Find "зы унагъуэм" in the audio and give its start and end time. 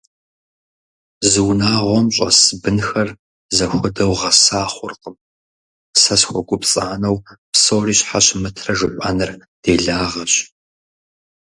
1.29-2.07